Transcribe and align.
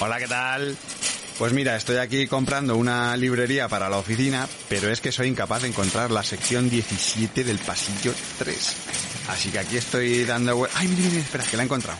Hola, 0.00 0.20
¿qué 0.20 0.28
tal? 0.28 0.76
Pues 1.40 1.52
mira, 1.52 1.74
estoy 1.74 1.96
aquí 1.96 2.28
comprando 2.28 2.76
una 2.76 3.16
librería 3.16 3.66
para 3.66 3.88
la 3.88 3.98
oficina, 3.98 4.46
pero 4.68 4.90
es 4.90 5.00
que 5.00 5.10
soy 5.10 5.26
incapaz 5.26 5.62
de 5.62 5.68
encontrar 5.68 6.12
la 6.12 6.22
sección 6.22 6.70
17 6.70 7.42
del 7.42 7.58
pasillo 7.58 8.14
3. 8.38 8.76
Así 9.28 9.50
que 9.50 9.58
aquí 9.58 9.76
estoy 9.76 10.24
dando... 10.24 10.68
Ay, 10.76 10.86
mira, 10.86 11.08
mira, 11.08 11.20
espera, 11.20 11.42
que 11.42 11.56
la 11.56 11.64
he 11.64 11.66
encontrado. 11.66 11.98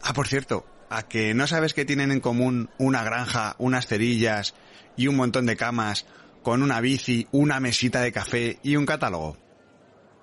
Ah, 0.00 0.14
por 0.14 0.28
cierto, 0.28 0.64
¿a 0.88 1.02
que 1.02 1.34
no 1.34 1.46
sabes 1.46 1.74
que 1.74 1.84
tienen 1.84 2.10
en 2.10 2.20
común 2.20 2.70
una 2.78 3.04
granja, 3.04 3.54
unas 3.58 3.86
cerillas 3.86 4.54
y 4.96 5.08
un 5.08 5.16
montón 5.16 5.44
de 5.44 5.58
camas 5.58 6.06
con 6.42 6.62
una 6.62 6.80
bici, 6.80 7.28
una 7.32 7.60
mesita 7.60 8.00
de 8.00 8.12
café 8.12 8.60
y 8.62 8.76
un 8.76 8.86
catálogo? 8.86 9.36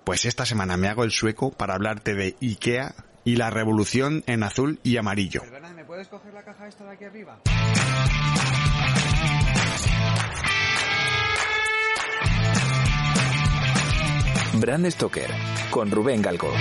Pues 0.02 0.24
esta 0.24 0.46
semana 0.46 0.76
me 0.76 0.88
hago 0.88 1.04
el 1.04 1.12
sueco 1.12 1.52
para 1.52 1.74
hablarte 1.74 2.14
de 2.14 2.34
IKEA 2.42 2.92
y 3.24 3.36
la 3.36 3.50
revolución 3.50 4.22
en 4.26 4.42
azul 4.42 4.78
y 4.82 4.96
amarillo. 4.96 5.42
Perdona, 5.42 5.72
¿me 5.74 5.84
puedes 5.84 6.08
coger 6.08 6.32
la 6.34 6.42
caja 6.42 6.68
esta 6.68 6.84
de 6.84 6.90
aquí 6.90 7.04
arriba? 7.04 7.40
Brand 14.54 14.90
Stoker 14.90 15.30
con 15.70 15.90
Rubén 15.90 16.22
Galgo. 16.22 16.52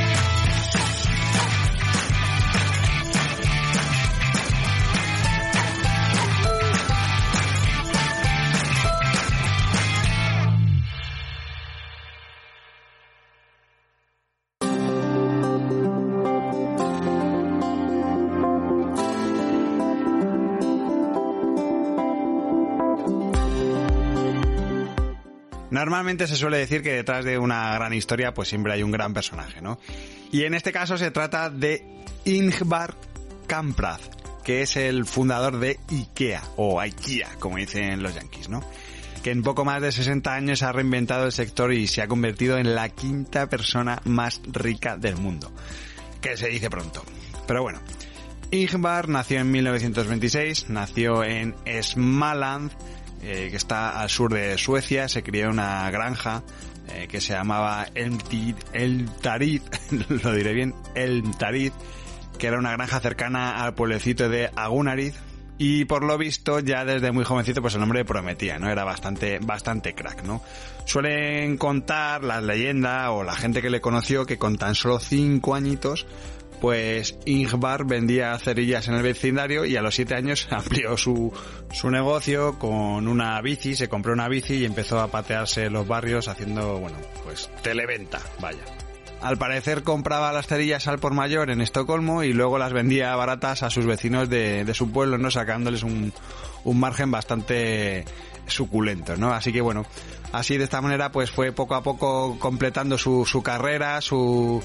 Normalmente 25.82 26.28
se 26.28 26.36
suele 26.36 26.60
decir 26.60 26.84
que 26.84 26.94
detrás 26.94 27.26
de 27.26 27.40
una 27.40 27.74
gran 27.74 27.92
historia 27.92 28.36
pues 28.36 28.50
siempre 28.50 28.72
hay 28.72 28.84
un 28.84 28.92
gran 28.92 29.16
personaje, 29.16 29.64
¿no? 29.64 29.80
Y 30.32 30.44
en 30.44 30.54
este 30.54 30.72
caso 30.72 30.96
se 30.96 31.10
trata 31.10 31.50
de 31.50 31.84
Ingvar 32.24 32.94
Kamprad, 33.48 34.00
que 34.44 34.62
es 34.62 34.76
el 34.76 35.08
fundador 35.08 35.58
de 35.58 35.80
IKEA, 35.90 36.44
o 36.56 36.80
IKEA, 36.80 37.30
como 37.40 37.58
dicen 37.58 38.04
los 38.04 38.14
yankees, 38.14 38.48
¿no? 38.48 38.64
Que 39.24 39.32
en 39.32 39.42
poco 39.42 39.66
más 39.66 39.82
de 39.82 39.92
60 39.92 40.32
años 40.32 40.62
ha 40.62 40.72
reinventado 40.72 41.26
el 41.26 41.32
sector 41.32 41.74
y 41.74 41.88
se 41.88 42.04
ha 42.04 42.08
convertido 42.08 42.60
en 42.60 42.76
la 42.76 42.90
quinta 42.90 43.50
persona 43.50 44.04
más 44.06 44.40
rica 44.46 44.98
del 44.98 45.18
mundo. 45.18 45.52
Que 46.22 46.38
se 46.38 46.50
dice 46.50 46.70
pronto. 46.70 47.04
Pero 47.48 47.64
bueno, 47.64 47.82
Ingvar 48.52 49.10
nació 49.10 49.40
en 49.40 49.50
1926, 49.50 50.70
nació 50.70 51.24
en 51.24 51.56
Smaland, 51.82 52.72
eh, 53.24 53.48
que 53.50 53.58
está 53.58 54.02
al 54.02 54.10
sur 54.10 54.34
de 54.34 54.58
Suecia, 54.58 55.08
se 55.08 55.24
crió 55.24 55.46
en 55.46 55.52
una 55.52 55.90
granja 55.92 56.44
eh, 56.88 57.08
que 57.10 57.22
se 57.22 57.34
llamaba 57.34 57.88
Elmtarid, 57.94 59.62
lo 60.24 60.34
diré 60.34 60.54
bien, 60.54 60.74
Elmtarid, 60.96 61.72
que 62.38 62.48
era 62.48 62.58
una 62.58 62.72
granja 62.72 63.00
cercana 63.00 63.64
al 63.64 63.76
pueblecito 63.76 64.28
de 64.30 64.50
Agunarid, 64.56 65.14
y 65.64 65.86
por 65.86 66.04
lo 66.04 66.18
visto 66.18 66.60
ya 66.60 66.84
desde 66.84 67.12
muy 67.12 67.24
jovencito 67.24 67.62
pues 67.62 67.76
el 67.76 67.82
nombre 67.82 68.04
prometía, 68.04 68.58
¿no? 68.58 68.72
Era 68.72 68.84
bastante, 68.84 69.38
bastante 69.38 69.94
crack, 69.94 70.24
¿no? 70.24 70.42
Suelen 70.86 71.58
contar 71.58 72.24
la 72.24 72.42
leyenda 72.42 73.12
o 73.12 73.24
la 73.24 73.36
gente 73.36 73.62
que 73.62 73.70
le 73.70 73.80
conoció 73.80 74.26
que 74.26 74.40
con 74.40 74.58
tan 74.58 74.74
solo 74.74 75.00
cinco 75.00 75.54
añitos 75.54 76.08
pues 76.62 77.18
Ingvar 77.26 77.86
vendía 77.86 78.38
cerillas 78.38 78.88
en 78.88 78.94
el 78.94 79.02
vecindario 79.02 79.66
y 79.66 79.76
a 79.76 79.82
los 79.82 79.96
siete 79.96 80.14
años 80.14 80.48
amplió 80.52 80.96
su, 80.96 81.34
su 81.74 81.90
negocio 81.90 82.60
con 82.60 83.08
una 83.08 83.42
bici, 83.42 83.76
se 83.76 83.90
compró 83.90 84.14
una 84.14 84.30
bici 84.30 84.58
y 84.58 84.66
empezó 84.66 85.02
a 85.02 85.10
patearse 85.10 85.72
los 85.72 85.88
barrios 85.88 86.28
haciendo, 86.28 86.78
bueno, 86.78 86.98
pues 87.26 87.50
televenta, 87.64 88.22
vaya. 88.40 88.64
Al 89.22 89.38
parecer 89.38 89.84
compraba 89.84 90.32
las 90.34 90.48
cerillas 90.48 90.88
al 90.88 91.00
por 91.00 91.14
mayor 91.14 91.52
en 91.52 91.62
Estocolmo 91.62 92.24
y 92.24 92.34
luego 92.34 92.58
las 92.58 92.74
vendía 92.74 93.16
baratas 93.16 93.62
a 93.62 93.70
sus 93.70 93.86
vecinos 93.86 94.30
de, 94.30 94.64
de 94.66 94.74
su 94.74 94.92
pueblo, 94.92 95.20
¿no? 95.20 95.30
Sacándoles 95.30 95.84
un, 95.84 96.12
un 96.64 96.80
margen 96.80 97.12
bastante 97.12 98.06
suculento, 98.48 99.18
¿no? 99.18 99.32
Así 99.32 99.54
que 99.54 99.62
bueno, 99.62 99.86
así 100.32 100.58
de 100.58 100.64
esta 100.64 100.82
manera 100.82 101.12
pues 101.12 101.30
fue 101.30 101.52
poco 101.52 101.76
a 101.76 101.84
poco 101.84 102.38
completando 102.40 102.98
su, 102.98 103.26
su 103.26 103.44
carrera, 103.44 104.02
su, 104.02 104.64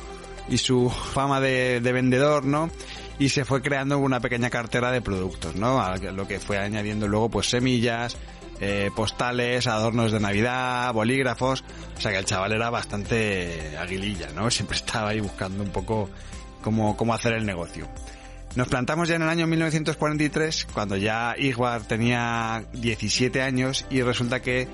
y 0.49 0.59
su 0.59 0.91
fama 0.91 1.41
de, 1.41 1.81
de, 1.81 1.93
vendedor, 1.93 2.45
¿no? 2.45 2.71
Y 3.19 3.31
se 3.31 3.45
fue 3.45 3.63
creando 3.63 3.99
una 3.99 4.21
pequeña 4.21 4.51
cartera 4.51 4.93
de 4.93 5.01
productos, 5.01 5.57
¿no? 5.57 5.81
A 5.81 5.97
lo 5.97 6.29
que 6.29 6.39
fue 6.39 6.59
añadiendo 6.59 7.09
luego 7.09 7.31
pues 7.31 7.49
semillas, 7.49 8.17
eh, 8.61 8.91
postales, 8.95 9.67
adornos 9.67 10.13
de 10.13 10.21
Navidad, 10.21 10.93
bolígrafos. 10.93 11.65
O 11.97 12.01
sea 12.01 12.13
que 12.13 12.19
el 12.19 12.25
chaval 12.25 12.53
era 12.53 12.71
bastante 12.71 13.77
aguililla, 13.79 14.29
¿no? 14.35 14.51
Siempre 14.51 14.77
estaba 14.77 15.11
ahí 15.11 15.21
buscando 15.21 15.63
un 15.63 15.71
poco 15.71 16.09
cómo, 16.63 16.97
cómo 16.97 17.15
hacer 17.15 17.35
el 17.35 17.45
negocio. 17.45 17.89
Nos 18.57 18.69
plantamos 18.69 19.07
ya 19.07 19.17
en 19.17 19.23
el 19.23 19.29
año 19.29 19.47
1943, 19.47 20.69
cuando 20.73 20.97
ya 20.97 21.35
Igvar 21.37 21.83
tenía 21.83 22.65
17 22.73 23.43
años 23.43 23.85
y 23.91 24.01
resulta 24.01 24.41
que 24.41 24.63
eh, 24.63 24.69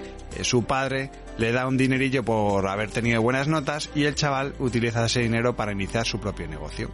su 0.45 0.63
padre 0.63 1.11
le 1.37 1.51
da 1.51 1.67
un 1.67 1.77
dinerillo 1.77 2.25
por 2.25 2.69
haber 2.69 2.91
tenido 2.91 3.21
buenas 3.21 3.49
notas 3.49 3.91
y 3.97 4.05
el 4.05 4.15
chaval 4.15 4.55
utiliza 4.61 5.05
ese 5.05 5.23
dinero 5.23 5.57
para 5.57 5.73
iniciar 5.73 6.07
su 6.07 6.21
propio 6.21 6.47
negocio. 6.47 6.93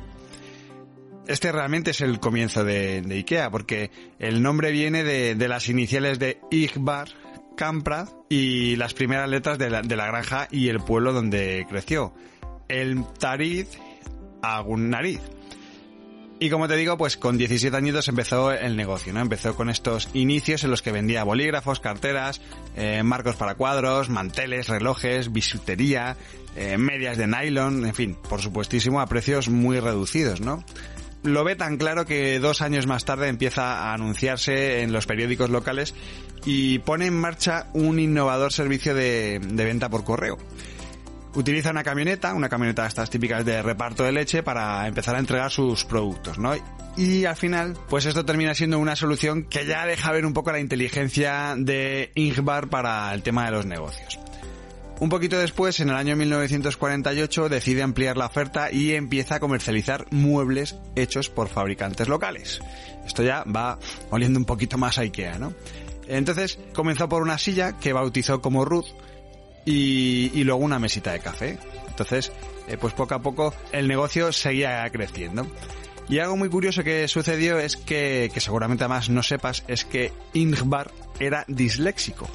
Este 1.27 1.53
realmente 1.53 1.91
es 1.91 2.01
el 2.01 2.21
comienzo 2.21 2.65
de, 2.65 3.05
IKEA, 3.07 3.51
porque 3.51 3.91
el 4.19 4.43
nombre 4.43 4.73
viene 4.73 5.05
de, 5.05 5.49
las 5.49 5.69
iniciales 5.69 6.19
de 6.19 6.41
Igvar 6.51 7.09
Kamprad 7.55 8.09
y 8.31 8.77
las 8.77 8.95
primeras 8.95 9.29
letras 9.29 9.59
de 9.59 9.69
la, 9.69 9.83
de 9.83 9.95
la 9.95 10.07
granja 10.07 10.49
y 10.51 10.69
el 10.69 10.81
pueblo 10.81 11.13
donde 11.13 11.67
creció. 11.69 12.15
El 12.67 13.05
Tarid 13.19 13.67
Agunnariz. 14.41 15.21
Y 16.41 16.51
como 16.51 16.69
te 16.69 16.77
digo, 16.77 16.97
pues 16.97 17.17
con 17.17 17.37
17 17.37 17.77
añitos 17.77 18.07
empezó 18.07 18.53
el 18.53 18.77
negocio, 18.77 19.13
¿no? 19.13 19.21
Empezó 19.21 19.57
con 19.57 19.69
estos 19.69 20.09
inicios 20.13 20.63
en 20.63 20.71
los 20.71 20.83
que 20.83 20.93
vendía 20.93 21.25
bolígrafos, 21.25 21.81
carteras, 21.81 22.41
eh, 22.77 23.03
marcos 23.03 23.35
para 23.35 23.57
cuadros, 23.57 24.09
manteles, 24.09 24.69
relojes, 24.69 25.33
bisutería, 25.33 26.17
eh, 26.55 26.79
medias 26.79 27.17
de 27.17 27.27
nylon, 27.27 27.85
en 27.87 27.95
fin, 27.95 28.17
por 28.29 28.41
supuestísimo 28.41 29.01
a 29.01 29.09
precios 29.09 29.49
muy 29.49 29.81
reducidos, 29.81 30.41
¿no? 30.41 30.63
Lo 31.25 31.43
ve 31.43 31.57
tan 31.57 31.77
claro 31.77 32.07
que 32.07 32.39
dos 32.39 32.63
años 32.63 32.87
más 32.87 33.05
tarde 33.05 33.27
empieza 33.27 33.89
a 33.89 33.95
anunciarse 33.95 34.83
en 34.83 34.93
los 34.93 35.07
periódicos 35.07 35.51
locales 35.51 35.93
y 36.47 36.79
pone 36.79 37.07
en 37.07 37.19
marcha 37.19 37.67
un 37.73 37.99
innovador 37.99 38.53
servicio 38.53 38.95
de, 38.95 39.41
de 39.43 39.65
venta 39.65 39.89
por 39.89 40.05
correo 40.05 40.39
utiliza 41.39 41.71
una 41.71 41.85
camioneta, 41.85 42.35
una 42.35 42.49
camioneta 42.49 42.83
de 42.83 42.89
estas 42.89 43.11
típicas 43.11 43.45
de 43.45 43.63
reparto 43.63 44.03
de 44.03 44.13
leche 44.13 44.43
para 44.43 44.87
empezar 44.89 45.15
a 45.15 45.21
entregar 45.21 45.51
sus 45.51 45.85
productos, 45.85 46.39
¿no? 46.39 46.53
Y 46.97 47.25
al 47.27 47.37
final, 47.37 47.77
pues 47.89 48.07
esto 48.07 48.25
termina 48.25 48.55
siendo 48.55 48.79
una 48.81 48.97
solución 48.97 49.45
que 49.45 49.65
ya 49.65 49.87
deja 49.87 50.11
ver 50.11 50.27
un 50.27 50.33
poco 50.35 50.51
la 50.51 50.59
inteligencia 50.59 51.55
de 51.57 52.11
Ingvar 52.17 52.69
para 52.69 53.15
el 53.15 53.23
tema 53.23 53.45
de 53.45 53.53
los 53.53 53.67
negocios. 53.67 54.19
Un 54.99 55.09
poquito 55.09 55.39
después, 55.39 55.79
en 55.79 55.91
el 55.91 55.95
año 55.95 56.17
1948, 56.17 57.49
decide 57.49 57.85
ampliar 57.85 58.17
la 58.17 58.27
oferta 58.27 58.73
y 58.73 58.95
empieza 58.95 59.37
a 59.37 59.41
comercializar 59.41 60.07
muebles 60.11 60.75
hechos 60.97 61.31
por 61.31 61.47
fabricantes 61.49 62.09
locales. 62.09 62.61
Esto 63.07 63.23
ya 63.23 63.45
va 63.45 63.79
oliendo 64.11 64.41
un 64.41 64.45
poquito 64.45 64.77
más 64.77 64.99
a 64.99 65.03
Ikea, 65.03 65.39
¿no? 65.39 65.55
Entonces 66.09 66.59
comenzó 66.75 67.09
por 67.09 67.23
una 67.23 67.39
silla 67.39 67.79
que 67.79 67.93
bautizó 67.93 68.41
como 68.41 68.65
Ruth, 68.65 68.87
y, 69.69 70.31
y, 70.35 70.45
luego 70.45 70.65
una 70.65 70.79
mesita 70.79 71.13
de 71.13 71.21
café. 71.21 71.59
Entonces, 71.89 72.33
eh, 72.69 72.79
pues 72.79 72.95
poco 72.95 73.15
a 73.15 73.21
poco 73.21 73.53
el 73.71 73.87
negocio 73.87 74.33
seguía 74.33 74.89
creciendo. 74.91 75.47
Y 76.09 76.21
algo 76.21 76.39
muy 76.39 76.49
curioso 76.49 76.83
que 76.83 77.07
sucedió 77.07 77.59
es 77.59 77.77
que, 77.77 78.31
que 78.33 78.41
seguramente 78.41 78.85
además 78.85 79.11
no 79.11 79.23
sepas, 79.23 79.65
es 79.69 79.85
que 79.85 80.11
Ingvar 80.33 80.91
era 81.21 81.45
disléxico. 81.49 82.27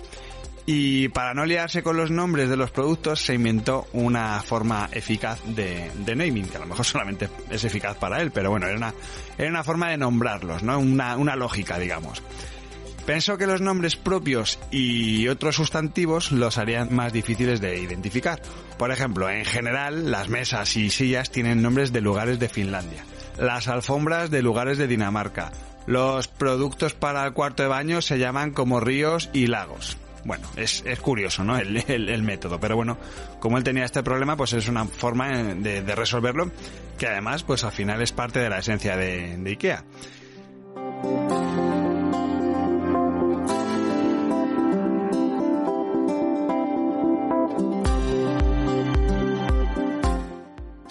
Y 0.67 1.09
para 1.09 1.33
no 1.33 1.45
liarse 1.45 1.81
con 1.81 1.97
los 1.97 2.11
nombres 2.11 2.49
de 2.49 2.55
los 2.55 2.69
productos, 2.69 3.19
se 3.19 3.33
inventó 3.33 3.87
una 3.93 4.39
forma 4.41 4.87
eficaz 4.91 5.39
de, 5.43 5.89
de 5.93 6.15
naming, 6.15 6.47
que 6.47 6.57
a 6.57 6.59
lo 6.59 6.67
mejor 6.67 6.85
solamente 6.85 7.29
es 7.49 7.63
eficaz 7.63 7.97
para 7.97 8.21
él, 8.21 8.31
pero 8.31 8.51
bueno, 8.51 8.67
era 8.67 8.77
una, 8.77 8.93
era 9.39 9.49
una 9.49 9.63
forma 9.63 9.89
de 9.89 9.97
nombrarlos, 9.97 10.61
¿no? 10.61 10.77
Una, 10.77 11.17
una 11.17 11.35
lógica, 11.35 11.79
digamos. 11.79 12.21
Pensó 13.05 13.37
que 13.37 13.47
los 13.47 13.59
nombres 13.59 13.97
propios 13.97 14.59
y 14.71 15.27
otros 15.27 15.55
sustantivos 15.55 16.31
los 16.31 16.57
harían 16.57 16.93
más 16.93 17.11
difíciles 17.11 17.59
de 17.59 17.79
identificar. 17.79 18.41
Por 18.77 18.91
ejemplo, 18.91 19.29
en 19.29 19.43
general, 19.43 20.09
las 20.09 20.29
mesas 20.29 20.77
y 20.77 20.89
sillas 20.89 21.29
tienen 21.29 21.61
nombres 21.61 21.91
de 21.91 21.99
lugares 21.99 22.39
de 22.39 22.47
Finlandia, 22.47 23.03
las 23.37 23.67
alfombras 23.67 24.31
de 24.31 24.41
lugares 24.41 24.77
de 24.77 24.87
Dinamarca, 24.87 25.51
los 25.85 26.27
productos 26.29 26.93
para 26.93 27.25
el 27.25 27.33
cuarto 27.33 27.63
de 27.63 27.69
baño 27.69 28.01
se 28.01 28.17
llaman 28.17 28.51
como 28.51 28.79
ríos 28.79 29.29
y 29.33 29.47
lagos. 29.47 29.97
bueno, 30.23 30.47
es, 30.55 30.81
es 30.85 30.99
curioso, 30.99 31.43
¿no? 31.43 31.57
El, 31.57 31.83
el, 31.87 32.23
método. 32.23 32.59
Pero 32.59 32.77
bueno, 32.77 32.97
como 33.41 33.57
él 33.57 33.65
tenía 33.65 33.83
este 33.83 34.01
problema, 34.01 34.37
pues 34.37 34.53
es 34.53 34.69
una 34.69 34.85
forma 34.85 35.29
de, 35.29 35.81
de 35.81 35.95
resolverlo 35.95 36.51
que 36.97 37.07
además, 37.07 37.43
pues 37.43 37.65
al 37.65 37.73
final 37.73 38.01
es 38.01 38.13
parte 38.13 38.39
de 38.39 38.49
la 38.49 38.59
esencia 38.59 38.95
de, 38.95 39.35
de 39.37 39.49
IKEA. 39.49 39.83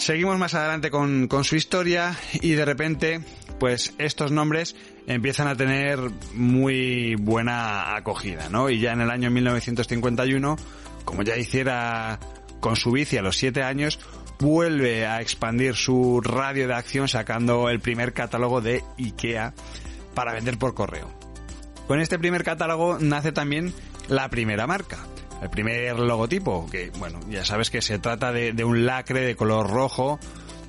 Seguimos 0.03 0.37
más 0.37 0.53
adelante 0.55 0.91
con, 0.91 1.29
con, 1.29 1.45
su 1.45 1.55
historia 1.55 2.19
y 2.33 2.55
de 2.55 2.65
repente, 2.65 3.21
pues 3.61 3.95
estos 3.99 4.33
nombres 4.33 4.75
empiezan 5.07 5.47
a 5.47 5.55
tener 5.55 6.01
muy 6.35 7.15
buena 7.15 7.95
acogida, 7.95 8.49
¿no? 8.49 8.69
Y 8.69 8.81
ya 8.81 8.95
en 8.95 9.01
el 9.01 9.13
año 9.13 9.31
1951, 9.31 10.57
como 11.05 11.23
ya 11.23 11.37
hiciera 11.37 12.19
con 12.59 12.75
su 12.75 12.91
bici 12.91 13.17
a 13.17 13.23
los 13.23 13.37
siete 13.37 13.63
años, 13.63 14.01
vuelve 14.41 15.07
a 15.07 15.21
expandir 15.21 15.77
su 15.77 16.21
radio 16.21 16.67
de 16.67 16.75
acción 16.75 17.07
sacando 17.07 17.69
el 17.69 17.79
primer 17.79 18.13
catálogo 18.13 18.61
de 18.61 18.83
IKEA 18.99 19.55
para 20.17 20.33
vender 20.33 20.59
por 20.59 20.75
correo. 20.75 21.17
Con 21.87 22.01
este 22.01 22.19
primer 22.19 22.43
catálogo 22.43 22.99
nace 22.99 23.31
también 23.31 23.73
la 24.09 24.29
primera 24.31 24.67
marca, 24.67 24.99
el 25.43 25.51
primer 25.51 25.99
logotipo, 25.99 26.69
que 26.71 26.91
bueno, 26.99 27.19
ya 27.29 27.45
sabes 27.45 27.71
que 27.71 27.83
se 27.83 27.99
trata 27.99 28.33
de, 28.33 28.65
un 28.65 28.87
lacre 28.87 29.23
de 29.23 29.35
color 29.35 29.69
rojo 29.69 30.21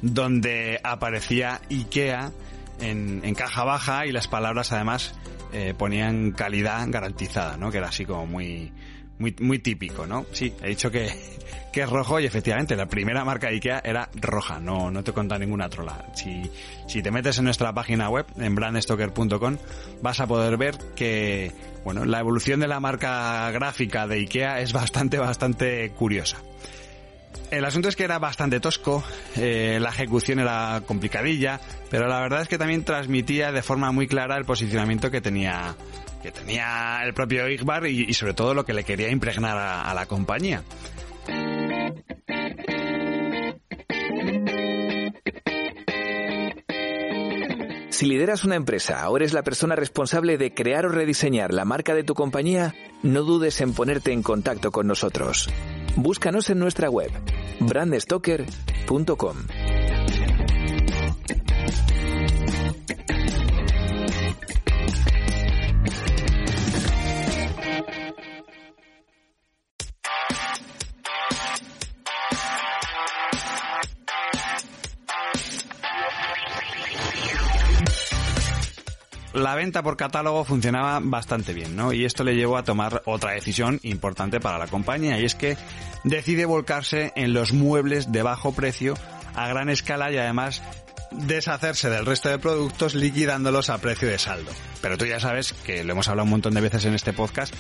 donde 0.02 0.80
aparecía 0.84 1.62
IKEA 1.70 2.32
en, 2.80 3.36
caja 3.36 3.64
baja 3.64 4.08
y 4.08 4.12
las 4.12 4.28
palabras 4.28 4.72
además 4.72 5.14
eh, 5.54 5.76
ponían 5.78 6.32
calidad 6.32 6.86
garantizada, 6.90 7.56
¿no? 7.56 7.72
Que 7.72 7.78
era 7.78 7.90
así 7.90 8.06
como 8.06 8.26
muy, 8.26 8.74
muy, 9.20 9.36
muy 9.40 9.60
típico, 9.60 10.06
¿no? 10.06 10.26
Sí, 10.32 10.54
he 10.62 10.70
dicho 10.70 10.92
que, 10.92 11.10
que 11.72 11.82
es 11.82 11.90
rojo 11.90 12.20
y 12.20 12.26
efectivamente 12.26 12.76
la 12.76 12.88
primera 12.88 13.26
marca 13.26 13.48
de 13.48 13.54
Ikea 13.56 13.82
era 13.84 14.10
roja, 14.14 14.60
no, 14.60 14.92
no 14.92 15.04
te 15.04 15.12
cuenta 15.12 15.38
ninguna 15.38 15.70
trola. 15.70 16.06
Si, 16.14 16.50
si 16.88 17.02
te 17.02 17.12
metes 17.12 17.38
en 17.40 17.46
nuestra 17.46 17.74
página 17.74 18.10
web, 18.10 18.26
en 18.38 18.56
brandstoker.com, 18.56 19.58
vas 20.02 20.20
a 20.20 20.28
poder 20.28 20.58
ver 20.58 20.78
que, 20.96 21.52
bueno, 21.84 22.06
la 22.06 22.20
evolución 22.20 22.60
de 22.60 22.68
la 22.68 22.80
marca 22.80 23.50
gráfica 23.52 24.08
de 24.08 24.16
Ikea 24.16 24.62
es 24.62 24.74
bastante, 24.74 25.18
bastante 25.18 25.90
curiosa. 25.92 26.38
El 27.50 27.66
asunto 27.66 27.90
es 27.90 27.96
que 27.96 28.04
era 28.04 28.20
bastante 28.20 28.60
tosco, 28.60 29.04
eh, 29.36 29.78
la 29.80 29.90
ejecución 29.90 30.40
era 30.40 30.82
complicadilla, 30.86 31.60
pero 31.90 32.08
la 32.08 32.20
verdad 32.20 32.42
es 32.42 32.48
que 32.48 32.58
también 32.58 32.84
transmitía 32.84 33.52
de 33.52 33.62
forma 33.62 33.92
muy 33.92 34.08
clara 34.08 34.38
el 34.38 34.46
posicionamiento 34.46 35.12
que 35.12 35.22
tenía 35.22 35.76
que 36.24 36.32
tenía 36.32 37.02
el 37.04 37.14
propio 37.14 37.48
Igbar 37.48 37.86
y, 37.86 38.12
sobre 38.14 38.34
todo 38.34 38.56
lo 38.56 38.66
que 38.66 38.74
le 38.74 38.84
quería 38.84 39.12
impregnar 39.12 39.58
a 39.58 39.94
la 39.94 40.06
compañía. 40.08 40.64
Si 47.94 48.08
lideras 48.08 48.44
una 48.44 48.56
empresa 48.56 49.08
o 49.10 49.16
eres 49.16 49.34
la 49.34 49.44
persona 49.44 49.76
responsable 49.76 50.38
de 50.38 50.54
crear 50.54 50.88
o 50.88 50.90
rediseñar 50.90 51.54
la 51.54 51.64
marca 51.64 51.94
de 51.94 52.04
tu 52.04 52.16
compañía, 52.16 52.74
no 53.04 53.22
dudes 53.22 53.62
en 53.62 53.74
ponerte 53.74 54.12
en 54.12 54.24
contacto 54.24 54.72
con 54.72 54.88
nosotros. 54.88 55.48
Búscanos 55.96 56.50
en 56.50 56.58
nuestra 56.58 56.90
web, 56.90 57.12
brandstoker.com. 57.60 59.38
la 79.54 79.58
venta 79.58 79.84
por 79.84 79.98
catálogo 79.98 80.44
funcionaba 80.44 81.00
bastante 81.00 81.54
bien, 81.54 81.76
¿no? 81.76 81.94
Y 81.94 82.06
esto 82.06 82.24
le 82.24 82.36
llevó 82.36 82.58
a 82.58 82.64
tomar 82.64 83.04
otra 83.06 83.34
decisión 83.34 83.80
importante 83.84 84.40
para 84.40 84.58
la 84.58 84.66
compañía, 84.66 85.20
y 85.20 85.26
es 85.26 85.36
que 85.36 85.58
decide 86.04 86.46
volcarse 86.46 87.14
en 87.16 87.34
los 87.34 87.54
muebles 87.54 88.12
de 88.12 88.24
bajo 88.24 88.56
precio 88.56 88.96
a 89.36 89.48
gran 89.48 89.70
escala 89.70 90.12
y 90.12 90.18
además 90.18 90.64
deshacerse 91.12 91.92
del 91.92 92.08
resto 92.08 92.30
de 92.30 92.40
productos 92.40 92.96
liquidándolos 92.96 93.70
a 93.70 93.78
precio 93.78 94.08
de 94.08 94.18
saldo. 94.18 94.52
Pero 94.82 94.98
tú 94.98 95.06
ya 95.06 95.20
sabes 95.20 95.54
que 95.54 95.84
lo 95.84 95.92
hemos 95.92 96.08
hablado 96.08 96.24
un 96.24 96.32
montón 96.32 96.56
de 96.56 96.62
veces 96.62 96.86
en 96.86 96.96
este 96.96 97.14
podcast, 97.14 97.54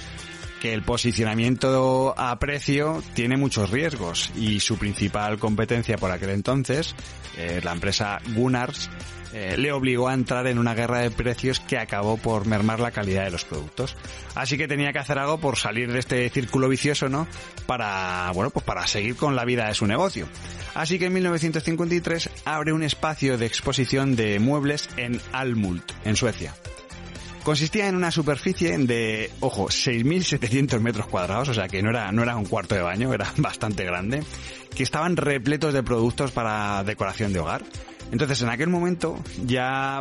que 0.63 0.73
el 0.73 0.81
posicionamiento 0.81 2.15
a 2.17 2.39
precio 2.39 3.03
tiene 3.15 3.35
muchos 3.35 3.69
riesgos 3.69 4.31
y 4.33 4.61
su 4.61 4.77
principal 4.77 5.37
competencia 5.37 5.97
por 5.97 6.09
aquel 6.09 6.29
entonces, 6.29 6.95
eh, 7.35 7.59
la 7.61 7.73
empresa 7.73 8.19
Gunnars, 8.33 8.89
eh, 9.33 9.57
le 9.57 9.73
obligó 9.73 10.07
a 10.07 10.13
entrar 10.13 10.47
en 10.47 10.57
una 10.57 10.73
guerra 10.73 10.99
de 10.99 11.11
precios 11.11 11.59
que 11.59 11.77
acabó 11.77 12.15
por 12.15 12.47
mermar 12.47 12.79
la 12.79 12.91
calidad 12.91 13.25
de 13.25 13.31
los 13.31 13.43
productos. 13.43 13.97
Así 14.35 14.57
que 14.57 14.69
tenía 14.69 14.93
que 14.93 14.99
hacer 14.99 15.19
algo 15.19 15.37
por 15.37 15.57
salir 15.57 15.91
de 15.91 15.99
este 15.99 16.29
círculo 16.29 16.69
vicioso, 16.69 17.09
¿no? 17.09 17.27
Para, 17.65 18.31
bueno, 18.33 18.49
pues 18.49 18.63
para 18.63 18.87
seguir 18.87 19.17
con 19.17 19.35
la 19.35 19.43
vida 19.43 19.67
de 19.67 19.73
su 19.73 19.85
negocio. 19.85 20.29
Así 20.75 20.97
que 20.97 21.07
en 21.07 21.13
1953 21.13 22.29
abre 22.45 22.71
un 22.71 22.83
espacio 22.83 23.37
de 23.37 23.47
exposición 23.47 24.15
de 24.15 24.39
muebles 24.39 24.87
en 24.95 25.19
Almult, 25.33 25.91
en 26.05 26.15
Suecia. 26.15 26.55
Consistía 27.43 27.87
en 27.87 27.95
una 27.95 28.11
superficie 28.11 28.77
de, 28.77 29.29
ojo, 29.41 29.67
6.700 29.67 30.79
metros 30.79 31.07
cuadrados, 31.07 31.49
o 31.49 31.53
sea 31.53 31.67
que 31.67 31.81
no 31.81 31.89
era, 31.89 32.11
no 32.11 32.23
era 32.23 32.35
un 32.37 32.45
cuarto 32.45 32.75
de 32.75 32.81
baño, 32.81 33.13
era 33.13 33.31
bastante 33.37 33.83
grande, 33.83 34.23
que 34.75 34.83
estaban 34.83 35.17
repletos 35.17 35.73
de 35.73 35.83
productos 35.83 36.31
para 36.31 36.83
decoración 36.83 37.33
de 37.33 37.39
hogar 37.39 37.63
entonces, 38.13 38.43
en 38.43 38.49
aquel 38.49 38.69
momento, 38.69 39.19
ya 39.43 39.99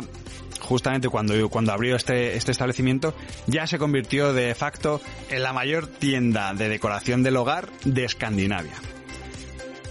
justamente 0.59 1.09
cuando, 1.09 1.49
cuando 1.49 1.73
abrió 1.73 1.95
este, 1.95 2.37
este 2.37 2.51
establecimiento, 2.51 3.15
ya 3.47 3.65
se 3.65 3.79
convirtió 3.79 4.33
de 4.33 4.53
facto 4.53 5.01
en 5.31 5.41
la 5.41 5.51
mayor 5.51 5.87
tienda 5.87 6.53
de 6.53 6.69
decoración 6.69 7.23
del 7.23 7.37
hogar 7.37 7.71
de 7.85 8.05
Escandinavia. 8.05 8.75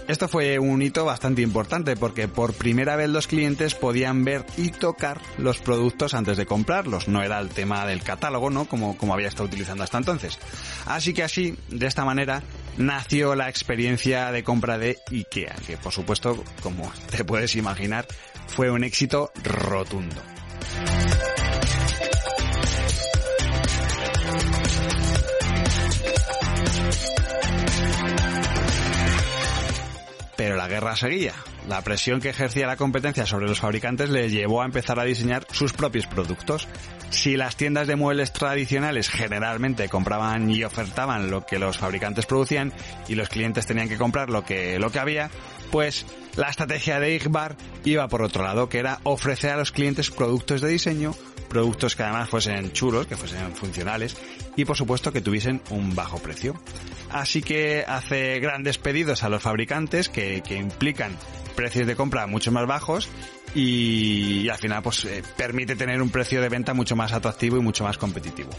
Esto 0.07 0.27
fue 0.27 0.59
un 0.59 0.81
hito 0.81 1.05
bastante 1.05 1.41
importante 1.41 1.95
porque 1.95 2.27
por 2.27 2.53
primera 2.53 2.95
vez 2.95 3.09
los 3.09 3.27
clientes 3.27 3.73
podían 3.73 4.25
ver 4.25 4.45
y 4.57 4.69
tocar 4.69 5.21
los 5.37 5.59
productos 5.59 6.13
antes 6.13 6.37
de 6.37 6.45
comprarlos. 6.45 7.07
No 7.07 7.23
era 7.23 7.39
el 7.39 7.49
tema 7.49 7.85
del 7.85 8.03
catálogo, 8.03 8.49
¿no? 8.49 8.65
Como, 8.65 8.97
como 8.97 9.13
había 9.13 9.29
estado 9.29 9.45
utilizando 9.45 9.83
hasta 9.83 9.97
entonces. 9.97 10.37
Así 10.85 11.13
que 11.13 11.23
así, 11.23 11.55
de 11.69 11.87
esta 11.87 12.03
manera, 12.03 12.43
nació 12.77 13.35
la 13.35 13.49
experiencia 13.49 14.31
de 14.31 14.43
compra 14.43 14.77
de 14.77 14.99
IKEA, 15.09 15.55
que 15.65 15.77
por 15.77 15.93
supuesto, 15.93 16.43
como 16.61 16.91
te 17.09 17.23
puedes 17.23 17.55
imaginar, 17.55 18.05
fue 18.47 18.69
un 18.69 18.83
éxito 18.83 19.31
rotundo. 19.43 20.21
Guerra 30.73 30.95
seguía. 30.95 31.33
La 31.69 31.81
presión 31.81 32.19
que 32.19 32.29
ejercía 32.29 32.67
la 32.67 32.77
competencia 32.77 33.25
sobre 33.25 33.47
los 33.47 33.59
fabricantes 33.59 34.09
le 34.09 34.29
llevó 34.29 34.61
a 34.61 34.65
empezar 34.65 34.99
a 34.99 35.05
diseñar 35.05 35.45
sus 35.51 35.71
propios 35.71 36.07
productos. 36.07 36.67
Si 37.09 37.37
las 37.37 37.55
tiendas 37.55 37.87
de 37.87 37.95
muebles 37.95 38.33
tradicionales 38.33 39.09
generalmente 39.09 39.87
compraban 39.87 40.49
y 40.49 40.63
ofertaban 40.63 41.29
lo 41.29 41.45
que 41.45 41.59
los 41.59 41.77
fabricantes 41.77 42.25
producían 42.25 42.73
y 43.07 43.15
los 43.15 43.29
clientes 43.29 43.67
tenían 43.67 43.87
que 43.87 43.97
comprar 43.97 44.29
lo 44.29 44.43
que, 44.43 44.79
lo 44.79 44.91
que 44.91 44.99
había, 44.99 45.29
pues 45.71 46.05
la 46.35 46.49
estrategia 46.49 46.99
de 46.99 47.15
Igbar 47.15 47.55
iba 47.85 48.07
por 48.07 48.23
otro 48.23 48.43
lado, 48.43 48.67
que 48.67 48.79
era 48.79 48.99
ofrecer 49.03 49.51
a 49.51 49.57
los 49.57 49.71
clientes 49.71 50.09
productos 50.09 50.61
de 50.61 50.69
diseño, 50.69 51.13
productos 51.53 51.95
que 51.95 52.03
además 52.03 52.29
fuesen 52.29 52.71
chulos, 52.73 53.05
que 53.05 53.15
fuesen 53.15 53.55
funcionales 53.55 54.17
y 54.55 54.65
por 54.65 54.75
supuesto 54.75 55.13
que 55.13 55.21
tuviesen 55.21 55.61
un 55.69 55.95
bajo 55.95 56.17
precio. 56.17 56.59
Así 57.11 57.43
que 57.43 57.85
hace 57.87 58.39
grandes 58.39 58.79
pedidos 58.79 59.23
a 59.23 59.29
los 59.29 59.41
fabricantes 59.41 60.09
que, 60.09 60.41
implican 60.49 61.15
precios 61.55 61.85
de 61.85 61.95
compra 61.95 62.25
mucho 62.25 62.51
más 62.51 62.65
bajos 62.65 63.09
y, 63.53 64.49
al 64.49 64.57
final 64.57 64.81
pues 64.81 65.05
eh, 65.05 65.21
permite 65.37 65.75
tener 65.75 66.01
un 66.01 66.09
precio 66.09 66.41
de 66.41 66.49
venta 66.49 66.73
mucho 66.73 66.95
más 66.95 67.13
atractivo 67.13 67.57
y 67.57 67.61
mucho 67.61 67.83
más 67.83 67.97
competitivo. 67.97 68.49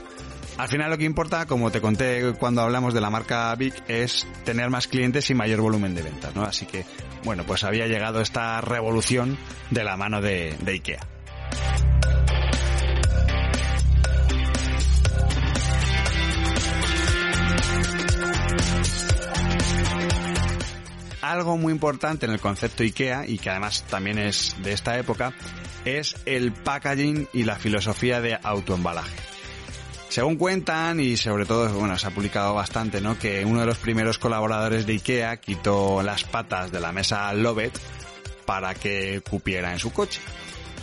Al 0.57 0.69
final 0.69 0.89
lo 0.89 0.97
que 0.97 1.05
importa, 1.05 1.47
como 1.47 1.73
te 1.73 1.81
conté 1.81 2.33
cuando 2.39 2.63
hablamos 2.63 2.95
de 2.95 3.01
la 3.01 3.11
marca 3.11 3.53
Big, 3.57 3.75
es 3.89 4.25
tener 4.45 4.71
más 4.71 4.87
clientes 4.87 5.29
y 5.31 5.35
mayor 5.35 5.61
volumen 5.61 5.97
de 5.97 6.03
ventas. 6.03 6.37
Así 6.37 6.65
que, 6.65 6.85
bueno, 7.25 7.43
pues 7.45 7.65
había 7.65 7.89
llegado 7.89 8.21
esta 8.21 8.61
revolución 8.61 9.37
de 9.71 9.83
la 9.83 9.97
mano 9.97 10.21
de 10.21 10.57
IKEA. 10.65 11.14
Algo 21.31 21.57
muy 21.57 21.73
importante 21.73 22.27
en 22.27 22.33
el 22.33 22.41
concepto 22.41 22.83
IKEA 22.83 23.27
y 23.27 23.39
que 23.39 23.51
además 23.51 23.85
también 23.89 24.19
es 24.19 24.57
de 24.63 24.73
esta 24.73 24.99
época 24.99 25.33
es 25.85 26.17
el 26.25 26.53
packaging 26.53 27.29
y 27.33 27.45
la 27.45 27.57
filosofía 27.57 28.21
de 28.21 28.39
autoembalaje. 28.43 29.17
Según 30.09 30.37
cuentan, 30.37 31.01
y 31.01 31.17
sobre 31.17 31.45
todo, 31.45 31.69
bueno, 31.71 31.99
se 31.99 32.07
ha 32.07 32.11
publicado 32.11 32.55
bastante, 32.55 33.01
¿no? 33.01 33.19
Que 33.19 33.45
uno 33.45 33.61
de 33.61 33.67
los 33.67 33.79
primeros 33.79 34.19
colaboradores 34.19 34.87
de 34.87 34.93
IKEA 34.93 35.39
quitó 35.39 36.03
las 36.03 36.25
patas 36.25 36.71
de 36.71 36.79
la 36.79 36.93
mesa 36.93 37.33
Lovett 37.33 37.77
para 38.47 38.75
que 38.75 39.23
cupiera 39.29 39.73
en 39.73 39.79
su 39.79 39.93
coche. 39.93 40.21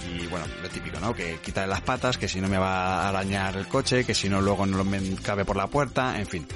Y 0.10 0.28
bueno, 0.28 0.46
lo 0.62 0.68
típico, 0.68 1.00
¿no? 1.00 1.14
Que 1.14 1.38
quita 1.38 1.66
las 1.66 1.82
patas, 1.82 2.18
que 2.18 2.28
si 2.28 2.42
no 2.42 2.50
me 2.50 2.58
va 2.58 3.04
a 3.04 3.10
arañar 3.10 3.56
el 3.56 3.68
coche, 3.68 4.04
que 4.04 4.14
si 4.14 4.28
no 4.28 4.42
luego 4.42 4.66
no 4.66 4.84
me 4.84 5.00
cabe 5.24 5.46
por 5.46 5.56
la 5.56 5.68
puerta, 5.68 6.20
en 6.20 6.28
fin. 6.28 6.48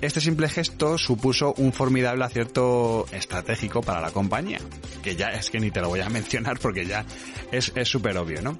Este 0.00 0.20
simple 0.20 0.48
gesto 0.48 0.96
supuso 0.96 1.54
un 1.58 1.72
formidable 1.72 2.24
acierto 2.24 3.06
estratégico 3.12 3.82
para 3.82 4.00
la 4.00 4.10
compañía, 4.10 4.58
que 5.02 5.14
ya 5.14 5.28
es 5.28 5.50
que 5.50 5.60
ni 5.60 5.70
te 5.70 5.80
lo 5.80 5.88
voy 5.88 6.00
a 6.00 6.08
mencionar 6.10 6.58
porque 6.58 6.86
ya 6.86 7.04
es 7.52 7.72
súper 7.88 8.16
obvio, 8.16 8.40
¿no? 8.42 8.58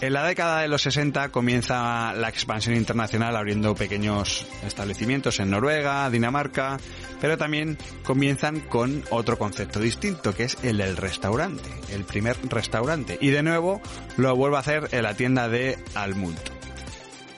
En 0.00 0.12
la 0.12 0.26
década 0.26 0.60
de 0.60 0.68
los 0.68 0.82
60 0.82 1.30
comienza 1.30 2.12
la 2.12 2.28
expansión 2.28 2.76
internacional 2.76 3.34
abriendo 3.34 3.74
pequeños 3.74 4.46
establecimientos 4.66 5.40
en 5.40 5.50
Noruega, 5.50 6.10
Dinamarca, 6.10 6.76
pero 7.18 7.38
también 7.38 7.78
comienzan 8.04 8.60
con 8.60 9.02
otro 9.08 9.38
concepto 9.38 9.80
distinto, 9.80 10.34
que 10.34 10.44
es 10.44 10.58
el 10.62 10.76
del 10.76 10.98
restaurante, 10.98 11.70
el 11.92 12.04
primer 12.04 12.36
restaurante. 12.50 13.16
Y 13.22 13.30
de 13.30 13.42
nuevo 13.42 13.80
lo 14.18 14.36
vuelve 14.36 14.58
a 14.58 14.60
hacer 14.60 14.88
en 14.92 15.02
la 15.02 15.14
tienda 15.14 15.48
de 15.48 15.78
Almult. 15.94 16.55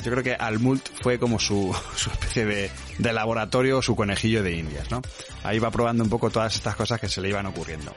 Yo 0.05 0.11
creo 0.13 0.23
que 0.23 0.35
Almult 0.35 0.89
fue 1.03 1.19
como 1.19 1.39
su, 1.39 1.75
su 1.97 2.11
especie 2.11 2.47
de, 2.47 2.71
de 2.99 3.13
laboratorio, 3.13 3.83
su 3.83 3.97
conejillo 3.97 4.43
de 4.43 4.53
indias, 4.53 4.91
¿no? 4.91 5.03
Ahí 5.43 5.59
va 5.59 5.71
probando 5.71 6.05
un 6.05 6.11
poco 6.11 6.31
todas 6.31 6.55
estas 6.55 6.77
cosas 6.77 7.01
que 7.01 7.09
se 7.09 7.21
le 7.21 7.29
iban 7.29 7.47
ocurriendo. 7.47 7.95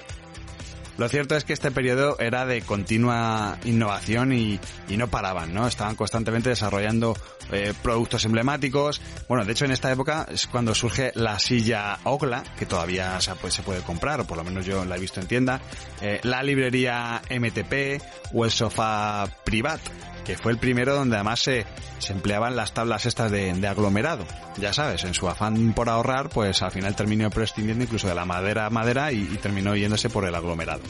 Lo 1.01 1.09
cierto 1.09 1.35
es 1.35 1.45
que 1.45 1.53
este 1.53 1.71
periodo 1.71 2.15
era 2.19 2.45
de 2.45 2.61
continua 2.61 3.57
innovación 3.63 4.33
y, 4.33 4.59
no 4.89 5.07
paraban, 5.07 5.51
¿no? 5.51 5.65
Estaban 5.65 5.95
constantemente 5.95 6.49
desarrollando 6.49 7.17
eh, 7.51 7.73
productos 7.81 8.25
emblemáticos. 8.25 9.01
Bueno, 9.27 9.43
de 9.43 9.53
hecho 9.53 9.65
en 9.65 9.71
esta 9.71 9.91
época 9.91 10.27
es 10.29 10.45
cuando 10.45 10.75
surge 10.75 11.11
la 11.15 11.39
silla 11.39 11.97
Ogla, 12.03 12.43
que 12.55 12.67
todavía 12.67 13.19
se 13.19 13.33
puede, 13.35 13.51
se 13.51 13.63
puede 13.63 13.81
comprar, 13.81 14.21
o 14.21 14.25
por 14.25 14.37
lo 14.37 14.43
menos 14.43 14.63
yo 14.65 14.85
la 14.85 14.97
he 14.97 14.99
visto 14.99 15.19
en 15.19 15.27
tienda, 15.27 15.61
eh, 16.01 16.19
la 16.21 16.43
librería 16.43 17.21
MTP 17.31 17.99
o 18.33 18.45
el 18.45 18.51
sofá 18.51 19.27
Privat, 19.43 19.81
que 20.25 20.37
fue 20.37 20.51
el 20.51 20.57
primero 20.57 20.95
donde 20.95 21.15
además 21.15 21.39
se, 21.39 21.65
empleaban 22.09 22.55
las 22.55 22.73
tablas 22.73 23.05
estas 23.05 23.31
de, 23.31 23.67
aglomerado. 23.67 24.25
Ya 24.57 24.73
sabes, 24.73 25.03
en 25.03 25.13
su 25.13 25.29
afán 25.29 25.73
por 25.73 25.89
ahorrar, 25.89 26.29
pues 26.29 26.61
al 26.61 26.71
final 26.71 26.95
terminó 26.95 27.29
prescindiendo 27.29 27.83
incluso 27.83 28.07
de 28.07 28.15
la 28.15 28.25
madera 28.25 28.65
a 28.65 28.69
madera 28.69 29.11
y 29.11 29.25
terminó 29.41 29.75
yéndose 29.75 30.09
por 30.09 30.25
el 30.25 30.35
aglomerado. 30.35 30.81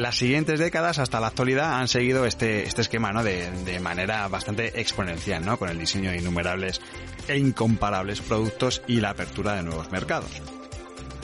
Las 0.00 0.16
siguientes 0.16 0.58
décadas 0.58 0.98
hasta 0.98 1.20
la 1.20 1.28
actualidad 1.28 1.78
han 1.78 1.88
seguido 1.88 2.26
este, 2.26 2.64
este 2.64 2.82
esquema, 2.82 3.12
¿no? 3.12 3.22
De, 3.22 3.50
de, 3.64 3.80
manera 3.80 4.26
bastante 4.28 4.80
exponencial, 4.80 5.44
¿no? 5.44 5.58
Con 5.58 5.68
el 5.68 5.78
diseño 5.78 6.10
de 6.10 6.18
innumerables 6.18 6.80
e 7.28 7.38
incomparables 7.38 8.20
productos 8.20 8.82
y 8.86 9.00
la 9.00 9.10
apertura 9.10 9.54
de 9.54 9.62
nuevos 9.62 9.90
mercados. 9.92 10.30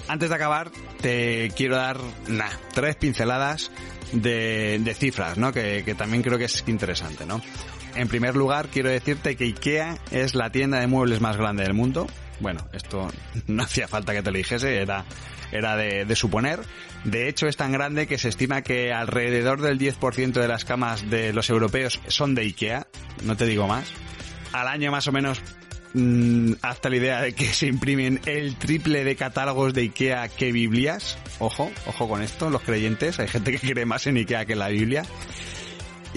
Antes 0.09 0.29
de 0.29 0.35
acabar, 0.35 0.71
te 1.01 1.51
quiero 1.57 1.77
dar, 1.77 1.99
nah, 2.29 2.51
tres 2.73 2.97
pinceladas 2.97 3.73
de, 4.13 4.79
de 4.81 4.95
cifras, 4.95 5.37
¿no? 5.37 5.53
Que, 5.53 5.83
que 5.85 5.95
también 5.95 6.23
creo 6.23 6.39
que 6.39 6.45
es 6.45 6.65
interesante, 6.67 7.27
¿no? 7.27 7.41
En 7.97 8.09
primer 8.09 8.37
lugar, 8.37 8.69
quiero 8.69 8.91
decirte 8.91 9.37
que 9.37 9.45
IKEA 9.45 9.99
es 10.11 10.35
la 10.35 10.51
tienda 10.51 10.81
de 10.81 10.87
muebles 10.87 11.21
más 11.21 11.37
grande 11.39 11.63
del 11.63 11.73
mundo. 11.73 12.07
Bueno, 12.41 12.69
esto 12.73 13.09
no 13.47 13.63
hacía 13.63 13.89
falta 13.89 14.13
que 14.13 14.23
te 14.23 14.31
lo 14.31 14.37
dijese, 14.37 14.81
era 14.81 15.05
era 15.53 15.77
de, 15.77 16.17
suponer. 16.17 16.61
De 17.05 17.29
hecho, 17.29 17.47
es 17.47 17.57
tan 17.57 17.73
grande 17.73 18.07
que 18.07 18.19
se 18.19 18.29
estima 18.29 18.63
que 18.63 18.93
alrededor 18.93 19.61
del 19.61 19.79
10% 19.79 20.33
de 20.33 20.49
las 20.49 20.65
camas 20.65 21.09
de 21.11 21.33
los 21.33 21.51
europeos 21.51 22.01
son 22.09 22.35
de 22.35 22.43
IKEA, 22.43 22.87
no 23.25 23.37
te 23.37 23.47
digo 23.47 23.67
más. 23.67 23.93
Al 24.53 24.69
año 24.69 24.91
más 24.91 25.07
o 25.09 25.13
menos 25.13 25.41
mm, 25.95 26.55
hasta 26.63 26.89
la 26.89 26.97
idea 26.97 27.21
de 27.21 27.35
que 27.35 27.47
se 27.47 27.67
imprimen 27.67 28.21
el 28.27 28.57
triple 28.57 29.05
de 29.05 29.17
catálogos 29.17 29.75
de 29.75 29.83
IKEA 29.83 30.29
que 30.29 30.53
Biblias. 30.53 31.19
Ojo, 31.39 31.71
ojo 31.87 32.09
con 32.09 32.23
esto, 32.23 32.51
los 32.51 32.63
creyentes. 32.63 33.21
Hay 33.21 33.29
gente 33.29 33.53
que 33.53 33.73
cree 33.73 33.85
más 33.85 34.07
en 34.07 34.17
IKEA 34.17 34.47
que 34.47 34.55
en 34.55 34.59
la 34.61 34.69
Biblia. 34.69 35.05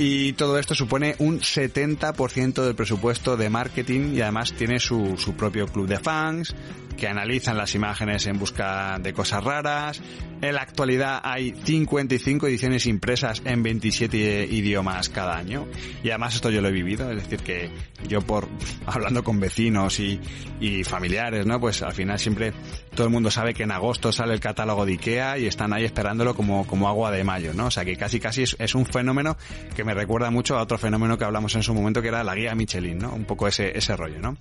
Y 0.01 0.31
todo 0.31 0.57
esto 0.57 0.75
supone 0.75 1.17
un 1.19 1.41
70% 1.41 2.63
del 2.63 2.73
presupuesto 2.73 3.35
de 3.35 3.49
marketing 3.49 4.13
y 4.15 4.21
además 4.21 4.53
tiene 4.53 4.79
su, 4.79 5.17
su 5.17 5.35
propio 5.35 5.67
club 5.67 5.89
de 5.89 5.99
fans, 5.99 6.55
que 6.95 7.09
analizan 7.09 7.57
las 7.57 7.75
imágenes 7.75 8.25
en 8.25 8.39
busca 8.39 8.97
de 8.97 9.11
cosas 9.13 9.43
raras. 9.43 10.01
En 10.41 10.55
la 10.55 10.61
actualidad 10.61 11.19
hay 11.21 11.51
55 11.51 12.47
ediciones 12.47 12.85
impresas 12.85 13.41
en 13.43 13.61
27 13.61 14.47
idiomas 14.49 15.09
cada 15.09 15.35
año. 15.35 15.67
Y 16.01 16.11
además 16.11 16.35
esto 16.35 16.49
yo 16.49 16.61
lo 16.61 16.69
he 16.69 16.71
vivido, 16.71 17.11
es 17.11 17.23
decir 17.23 17.39
que 17.39 17.69
yo 18.07 18.21
por 18.21 18.47
hablando 18.85 19.21
con 19.21 19.41
vecinos 19.41 19.99
y, 19.99 20.19
y 20.61 20.85
familiares, 20.85 21.45
¿no? 21.45 21.59
Pues 21.59 21.81
al 21.81 21.93
final 21.93 22.19
siempre 22.19 22.53
todo 22.95 23.07
el 23.07 23.13
mundo 23.13 23.31
sabe 23.31 23.53
que 23.53 23.63
en 23.63 23.71
agosto 23.71 24.11
sale 24.11 24.33
el 24.33 24.39
catálogo 24.39 24.85
de 24.85 24.93
Ikea 24.93 25.37
y 25.39 25.47
están 25.47 25.73
ahí 25.73 25.85
esperándolo 25.85 26.35
como, 26.35 26.67
como 26.67 26.87
agua 26.87 27.11
de 27.11 27.23
mayo, 27.23 27.53
¿no? 27.53 27.67
O 27.67 27.71
sea 27.71 27.85
que 27.85 27.95
casi 27.95 28.19
casi 28.19 28.43
es, 28.43 28.55
es, 28.59 28.75
un 28.75 28.85
fenómeno 28.85 29.37
que 29.75 29.83
me 29.89 29.95
recuerda 29.95 30.29
mucho 30.29 30.55
a 30.55 30.61
otro 30.61 30.77
fenómeno 30.77 31.17
que 31.17 31.23
hablamos 31.23 31.55
en 31.55 31.63
su 31.63 31.73
momento 31.73 31.99
que 31.99 32.09
era 32.09 32.23
la 32.23 32.35
guía 32.35 32.53
Michelin, 32.53 32.99
¿no? 32.99 33.11
Un 33.11 33.25
poco 33.25 33.47
ese, 33.47 33.75
ese 33.75 33.97
rollo, 33.97 34.19
¿no? 34.19 34.37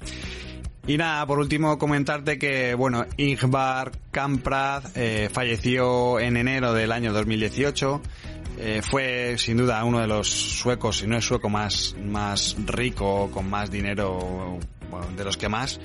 Y 0.87 0.99
nada, 0.99 1.25
por 1.25 1.39
último 1.39 1.79
comentarte 1.79 2.39
que, 2.39 2.75
bueno, 2.75 3.07
Ingvar 3.17 3.93
Kamprad 4.11 4.95
eh, 4.95 5.31
falleció 5.33 6.21
en 6.21 6.37
enero 6.37 6.75
del 6.75 6.93
año 6.93 7.15
2018. 7.15 8.03
Eh, 8.59 8.83
fue 8.83 9.39
sin 9.39 9.57
duda 9.57 9.83
uno 9.85 10.01
de 10.01 10.07
los 10.07 10.29
suecos, 10.29 10.99
si 10.99 11.07
no 11.07 11.17
es 11.17 11.25
sueco 11.25 11.49
más, 11.49 11.97
más 11.99 12.55
rico, 12.67 13.31
con 13.33 13.49
más 13.49 13.71
dinero, 13.71 14.59
bueno, 14.91 15.07
de 15.17 15.25
los 15.25 15.39
que 15.39 15.49
más. 15.49 15.81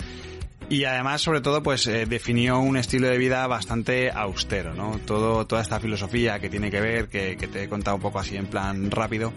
Y 0.70 0.86
además, 0.86 1.22
sobre 1.22 1.42
todo, 1.42 1.62
pues 1.62 1.86
eh, 1.88 2.06
definió 2.06 2.60
un 2.60 2.78
estilo 2.78 3.08
de 3.08 3.18
vida 3.18 3.46
bastante 3.48 4.12
austero, 4.12 4.74
¿no? 4.74 5.00
Todo, 5.06 5.46
toda 5.46 5.62
esta 5.62 5.80
filosofía 5.80 6.40
que 6.40 6.50
tiene 6.50 6.72
que 6.72 6.82
ver, 6.82 7.08
que, 7.10 7.38
que 7.38 7.48
te 7.48 7.64
he 7.64 7.70
contado 7.70 7.98
un 7.98 8.02
poco 8.02 8.20
así 8.20 8.36
en 8.38 8.48
plan 8.48 8.90
rápido, 8.90 9.34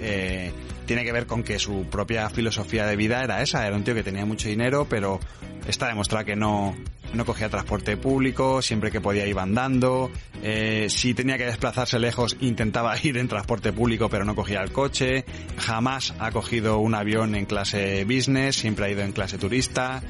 eh, 0.00 0.52
tiene 0.86 1.04
que 1.04 1.12
ver 1.12 1.26
con 1.26 1.42
que 1.42 1.58
su 1.58 1.86
propia 1.90 2.28
filosofía 2.28 2.86
de 2.86 2.96
vida 2.96 3.22
era 3.22 3.42
esa, 3.42 3.66
era 3.66 3.76
un 3.76 3.84
tío 3.84 3.94
que 3.94 4.02
tenía 4.02 4.26
mucho 4.26 4.48
dinero, 4.48 4.86
pero 4.88 5.18
está 5.66 5.88
demostrado 5.88 6.26
que 6.26 6.36
no, 6.36 6.76
no 7.14 7.24
cogía 7.24 7.48
transporte 7.48 7.96
público, 7.96 8.60
siempre 8.60 8.90
que 8.90 9.00
podía 9.00 9.26
iba 9.26 9.42
andando, 9.42 10.10
eh, 10.42 10.88
si 10.90 11.14
tenía 11.14 11.38
que 11.38 11.46
desplazarse 11.46 11.98
lejos 11.98 12.36
intentaba 12.40 12.94
ir 13.02 13.16
en 13.16 13.28
transporte 13.28 13.72
público 13.72 14.08
pero 14.10 14.24
no 14.24 14.34
cogía 14.34 14.60
el 14.60 14.72
coche, 14.72 15.24
jamás 15.56 16.14
ha 16.18 16.30
cogido 16.32 16.78
un 16.78 16.94
avión 16.94 17.34
en 17.34 17.46
clase 17.46 18.04
business, 18.04 18.56
siempre 18.56 18.86
ha 18.86 18.90
ido 18.90 19.02
en 19.02 19.12
clase 19.12 19.38
turista, 19.38 20.02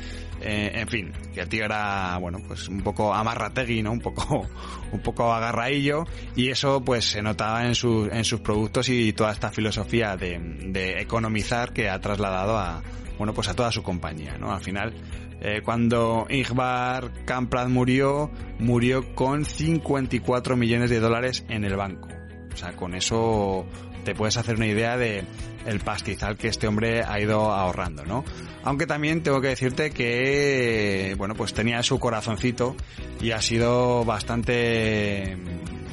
eh, 0.47 0.73
en 0.75 0.89
fin, 0.89 1.13
que 1.33 1.41
el 1.41 1.49
tío 1.49 1.65
era, 1.65 2.19
bueno, 2.19 2.39
pues 2.47 2.69
un 2.69 2.83
poco 2.83 3.15
amarrategui, 3.15 3.83
¿no? 3.83 3.93
Un 3.93 4.01
poco, 4.01 4.47
un 4.93 5.01
poco 5.01 5.33
agarraillo 5.33 6.05
y 6.37 6.51
eso 6.51 6.85
pues 6.85 7.07
se 7.07 7.23
notaba 7.23 7.67
en, 7.67 7.75
sus 7.75 8.13
en 8.13 8.25
sus 8.25 8.41
productos 8.41 8.91
y 8.91 9.15
toda 9.15 9.33
esta 9.33 9.51
filosofía 9.51 10.17
de, 10.17 10.39
de 10.67 11.01
economizar 11.01 11.73
que 11.73 11.89
ha 11.89 11.99
trasladado 11.99 12.59
a, 12.59 12.83
bueno, 13.17 13.33
pues 13.33 13.49
a 13.49 13.55
toda 13.55 13.73
su 13.73 13.83
compañía, 13.83 14.37
¿no? 14.39 14.53
Al 14.53 14.61
final, 14.61 14.93
eh, 15.41 15.63
cuando 15.65 16.27
Ingvar 16.29 17.25
Kamprad 17.25 17.69
murió, 17.69 18.31
murió 18.59 19.15
con 19.15 19.45
54 19.45 20.57
millones 20.57 20.91
de 20.91 21.01
dólares 21.01 21.45
en 21.49 21.65
el 21.65 21.77
banco. 21.77 22.09
O 22.53 22.57
sea, 22.57 22.77
con 22.77 22.95
eso 22.95 23.67
te 24.05 24.15
puedes 24.15 24.37
hacer 24.37 24.57
una 24.57 24.67
idea 24.67 24.97
de 24.97 25.25
el 25.67 25.81
pastizal 25.81 26.37
que 26.37 26.49
este 26.49 26.69
hombre 26.69 27.03
ha 27.03 27.19
ido 27.19 27.51
ahorrando, 27.53 28.05
¿no? 28.05 28.25
Aunque 28.63 28.87
también 28.87 29.23
tengo 29.23 29.41
que 29.41 29.49
decirte 29.49 29.91
que, 29.91 31.15
bueno, 31.19 31.35
pues 31.35 31.55
tenía 31.55 31.83
su 31.83 31.99
corazoncito 31.99 32.77
y 33.21 33.33
ha 33.33 33.41
sido 33.43 34.05
bastante, 34.05 35.37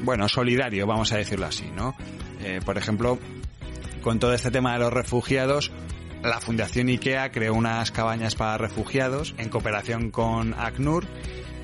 bueno, 0.04 0.28
solidario, 0.28 0.86
vamos 0.86 1.12
a 1.12 1.18
decirlo 1.18 1.48
así, 1.48 1.70
¿no? 1.76 1.96
Eh, 2.44 2.60
por 2.64 2.78
ejemplo, 2.78 3.18
con 4.02 4.20
todo 4.20 4.34
este 4.34 4.52
tema 4.52 4.74
de 4.74 4.80
los 4.80 4.94
refugiados, 4.94 5.72
la 6.24 6.40
Fundación 6.40 6.88
IKEA 6.88 7.32
creó 7.32 7.54
unas 7.54 7.92
cabañas 7.92 8.36
para 8.36 8.58
refugiados 8.58 9.34
en 9.38 9.50
cooperación 9.50 10.12
con 10.12 10.54
ACNUR 10.54 11.06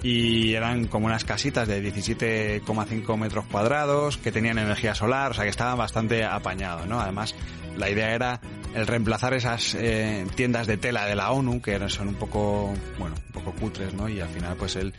y 0.04 0.54
eran 0.54 0.88
como 0.88 1.08
unas 1.08 1.26
casitas 1.26 1.68
de 1.68 1.84
17,5 1.84 3.18
metros 3.18 3.46
cuadrados 3.46 4.18
que 4.18 4.32
tenían 4.32 4.58
energía 4.58 4.96
solar, 4.96 5.32
o 5.32 5.34
sea 5.34 5.44
que 5.44 5.50
estaban 5.50 5.78
bastante 5.78 6.24
apañados, 6.24 6.88
¿no? 6.88 7.00
Además, 7.00 7.36
la 7.78 7.90
idea 7.90 8.14
era 8.14 8.42
el 8.74 8.86
reemplazar 8.86 9.34
esas 9.34 9.76
eh, 9.76 10.26
tiendas 10.36 10.68
de 10.68 10.78
tela 10.78 11.06
de 11.06 11.16
la 11.16 11.32
ONU 11.32 11.62
que 11.62 11.90
son 11.90 12.10
un 12.10 12.16
poco, 12.16 12.74
bueno, 13.00 13.16
un 13.28 13.32
poco 13.32 13.52
cutres, 13.54 13.94
¿no? 13.94 14.10
Y 14.10 14.20
al 14.20 14.30
final 14.30 14.56
pues 14.56 14.76
él 14.76 14.94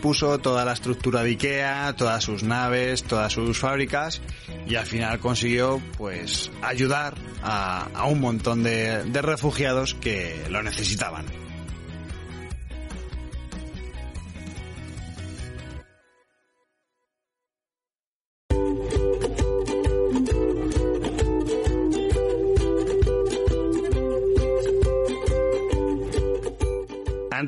puso 0.00 0.38
toda 0.38 0.64
la 0.64 0.72
estructura 0.72 1.22
de 1.22 1.30
Ikea, 1.30 1.94
todas 1.96 2.24
sus 2.24 2.42
naves, 2.42 3.04
todas 3.04 3.32
sus 3.32 3.58
fábricas 3.58 4.20
y 4.66 4.74
al 4.74 4.86
final 4.86 5.18
consiguió 5.20 5.80
pues 5.96 6.50
ayudar 6.60 7.14
a, 7.42 7.88
a 7.94 8.06
un 8.06 8.20
montón 8.20 8.62
de, 8.62 9.04
de 9.04 9.22
refugiados 9.22 9.94
que 9.94 10.44
lo 10.50 10.62
necesitaban. 10.62 11.41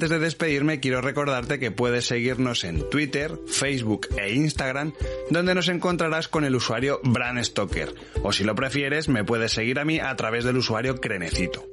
Antes 0.05 0.21
de 0.21 0.25
despedirme 0.27 0.81
quiero 0.81 1.01
recordarte 1.01 1.59
que 1.59 1.71
puedes 1.71 2.05
seguirnos 2.05 2.65
en 2.65 2.91
Twitter, 2.91 3.39
Facebook 3.47 4.09
e 4.19 4.35
Instagram, 4.35 4.93
donde 5.31 5.55
nos 5.55 5.71
encontrarás 5.71 6.29
con 6.29 6.45
el 6.45 6.55
usuario 6.55 7.01
Bran 7.05 7.43
Stoker, 7.43 7.95
o 8.23 8.31
si 8.31 8.45
lo 8.45 8.55
prefieres 8.55 9.09
me 9.09 9.25
puedes 9.25 9.53
seguir 9.53 9.79
a 9.79 9.87
mí 9.87 10.01
a 10.01 10.15
través 10.15 10.45
del 10.45 10.59
usuario 10.59 11.01
Crenecito. 11.01 11.67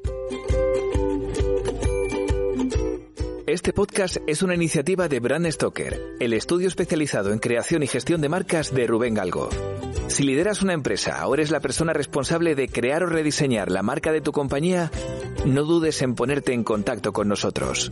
Este 3.48 3.74
podcast 3.74 4.16
es 4.28 4.42
una 4.44 4.56
iniciativa 4.56 5.10
de 5.10 5.20
Brand 5.20 5.52
Stoker, 5.52 6.00
el 6.22 6.32
estudio 6.32 6.70
especializado 6.70 7.34
en 7.34 7.40
creación 7.40 7.84
y 7.84 7.88
gestión 7.88 8.22
de 8.22 8.30
marcas 8.30 8.74
de 8.74 8.88
Rubén 8.88 9.14
Galgo. 9.14 9.50
Si 10.08 10.24
lideras 10.24 10.62
una 10.62 10.72
empresa 10.72 11.28
o 11.28 11.34
eres 11.34 11.52
la 11.52 11.60
persona 11.60 11.92
responsable 11.92 12.56
de 12.56 12.70
crear 12.70 13.04
o 13.04 13.08
rediseñar 13.08 13.70
la 13.70 13.84
marca 13.84 14.14
de 14.14 14.22
tu 14.22 14.32
compañía, 14.32 14.90
no 15.46 15.64
dudes 15.64 16.02
en 16.02 16.16
ponerte 16.16 16.54
en 16.54 16.64
contacto 16.64 17.12
con 17.12 17.28
nosotros. 17.28 17.92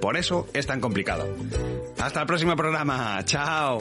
Por 0.00 0.16
eso 0.16 0.46
es 0.52 0.66
tan 0.66 0.80
complicado. 0.80 1.26
Hasta 1.98 2.20
el 2.20 2.26
próximo 2.26 2.56
programa. 2.56 3.22
Chao. 3.24 3.78